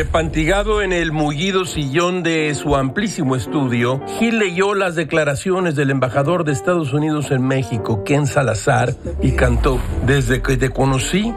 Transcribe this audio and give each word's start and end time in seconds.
Apantigado 0.00 0.80
en 0.80 0.92
el 0.92 1.10
mullido 1.10 1.64
sillón 1.64 2.22
de 2.22 2.54
su 2.54 2.76
amplísimo 2.76 3.34
estudio, 3.34 4.00
Gil 4.18 4.38
leyó 4.38 4.74
las 4.74 4.94
declaraciones 4.94 5.74
del 5.74 5.90
embajador 5.90 6.44
de 6.44 6.52
Estados 6.52 6.92
Unidos 6.92 7.30
en 7.30 7.42
México, 7.46 8.04
Ken 8.04 8.26
Salazar, 8.26 8.94
y 9.20 9.32
cantó, 9.32 9.80
Desde 10.06 10.40
que 10.40 10.56
te 10.56 10.70
conocí, 10.70 11.34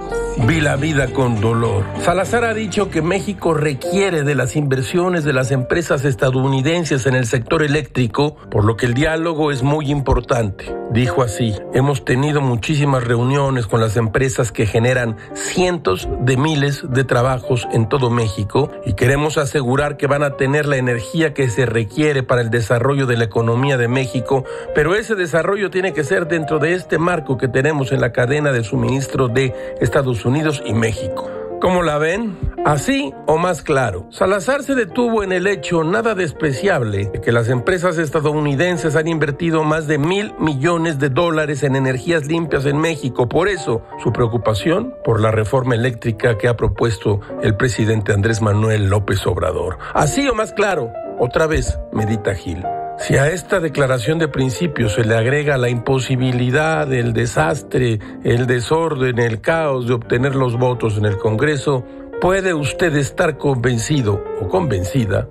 vi 0.48 0.62
la 0.62 0.76
vida 0.76 1.08
con 1.08 1.42
dolor. 1.42 1.86
Salazar 2.02 2.46
ha 2.46 2.54
dicho 2.54 2.90
que 2.90 3.02
México 3.02 3.54
requiere 3.54 4.24
de 4.24 4.36
las 4.36 4.56
inversiones 4.56 5.24
de 5.24 5.34
las 5.34 5.52
empresas 5.52 6.06
estadounidenses 6.06 7.06
en 7.08 7.16
el 7.16 7.26
sector 7.26 7.64
eléctrico, 7.64 8.36
por 8.50 8.64
lo 8.64 8.78
que 8.78 8.86
el 8.86 8.94
diálogo 8.94 9.52
es 9.52 9.64
muy 9.64 9.90
importante. 9.90 10.81
Dijo 10.92 11.24
así, 11.24 11.56
hemos 11.74 12.04
tenido 12.04 12.42
muchísimas 12.42 13.06
reuniones 13.06 13.66
con 13.66 13.80
las 13.80 13.96
empresas 13.96 14.52
que 14.52 14.66
generan 14.66 15.16
cientos 15.34 16.10
de 16.20 16.36
miles 16.36 16.84
de 16.84 17.06
trabajos 17.06 17.66
en 17.72 17.88
todo 17.88 18.10
México 18.10 18.70
y 18.86 18.92
queremos 18.92 19.38
asegurar 19.38 19.96
que 19.96 20.08
van 20.08 20.22
a 20.22 20.36
tener 20.36 20.66
la 20.66 20.76
energía 20.76 21.34
que 21.34 21.50
se 21.50 21.66
requiere 21.66 22.24
para 22.24 22.42
el 22.42 22.50
desarrollo 22.50 23.06
de 23.06 23.16
la 23.16 23.24
economía 23.24 23.78
de 23.78 23.88
México, 23.88 24.44
pero 24.76 24.94
ese 24.94 25.16
desarrollo 25.16 25.70
tiene 25.70 25.94
que 25.94 26.04
ser 26.04 26.28
dentro 26.28 26.60
de 26.60 26.74
este 26.74 26.98
marco 26.98 27.38
que 27.38 27.48
tenemos 27.48 27.94
en 27.94 28.02
la 28.02 28.12
cadena 28.12 28.52
de 28.52 28.66
suministro 28.66 29.30
de 29.30 29.56
Estados 29.80 30.26
Unidos 30.26 30.62
y 30.66 30.74
México. 30.74 31.41
¿Cómo 31.62 31.84
la 31.84 32.00
ven? 32.00 32.36
Así 32.66 33.14
o 33.28 33.38
más 33.38 33.62
claro. 33.62 34.08
Salazar 34.10 34.64
se 34.64 34.74
detuvo 34.74 35.24
en 35.24 35.32
el 35.32 35.46
hecho 35.46 35.84
nada 35.84 36.16
despreciable 36.16 37.06
de 37.06 37.22
que 37.22 37.32
las 37.32 37.50
empresas 37.50 38.00
estadounidenses 38.00 38.96
han 38.96 39.08
invertido 39.08 39.64
más 39.64 39.86
de 39.86 40.00
mil 40.00 40.34
millones 40.40 40.98
de 40.98 41.10
dólares 41.10 41.62
en 41.62 41.76
energías 41.76 42.26
limpias 42.26 42.66
en 42.66 42.80
México. 42.80 43.30
Por 43.30 43.48
eso, 43.48 43.84
su 44.02 44.12
preocupación 44.12 44.96
por 45.04 45.22
la 45.22 45.30
reforma 45.30 45.76
eléctrica 45.76 46.36
que 46.40 46.48
ha 46.48 46.58
propuesto 46.58 47.22
el 47.44 47.56
presidente 47.56 48.12
Andrés 48.12 48.42
Manuel 48.42 48.90
López 48.90 49.26
Obrador. 49.28 49.78
Así 49.94 50.28
o 50.28 50.34
más 50.34 50.54
claro. 50.54 50.92
Otra 51.20 51.46
vez, 51.46 51.78
medita 51.94 52.34
Gil. 52.34 52.64
Si 53.02 53.18
a 53.18 53.30
esta 53.30 53.60
declaración 53.60 54.20
de 54.20 54.28
principios 54.28 54.94
se 54.94 55.04
le 55.04 55.16
agrega 55.16 55.58
la 55.58 55.70
imposibilidad, 55.70 56.92
el 56.94 57.14
desastre, 57.14 57.98
el 58.24 58.46
desorden, 58.46 59.18
el 59.18 59.42
caos 59.42 59.88
de 59.88 59.96
obtener 59.96 60.36
los 60.36 60.56
votos 60.60 61.00
en 61.00 61.06
el 61.06 61.18
Congreso, 61.18 61.84
puede 62.22 62.54
usted 62.54 62.96
estar 62.96 63.40
convencido 63.40 64.24
o 64.40 64.48
convencida 64.48 65.28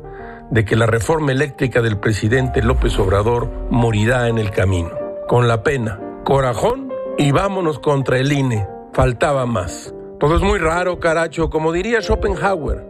de 0.51 0.65
que 0.65 0.75
la 0.75 0.87
reforma 0.87 1.31
eléctrica 1.31 1.81
del 1.81 2.01
presidente 2.01 2.61
López 2.61 2.99
Obrador 2.99 3.49
morirá 3.71 4.27
en 4.27 4.39
el 4.39 4.51
camino. 4.51 4.91
Con 5.29 5.47
la 5.47 5.63
pena, 5.63 6.01
corajón 6.25 6.93
y 7.19 7.31
vámonos 7.31 7.79
contra 7.79 8.19
el 8.19 8.33
INE. 8.33 8.67
Faltaba 8.93 9.47
más. 9.47 9.95
Todo 10.19 10.35
es 10.35 10.43
muy 10.43 10.59
raro, 10.59 10.99
caracho, 10.99 11.51
como 11.51 11.71
diría 11.71 12.03
Schopenhauer. 12.03 12.85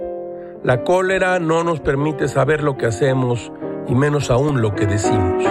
La 0.65 0.85
cólera 0.85 1.39
no 1.39 1.65
nos 1.65 1.81
permite 1.81 2.29
saber 2.29 2.63
lo 2.63 2.79
que 2.79 2.87
hacemos 2.87 3.53
y 3.89 3.95
menos 3.95 4.31
aún 4.31 4.61
lo 4.61 4.75
que 4.75 4.87
decimos. 4.87 5.45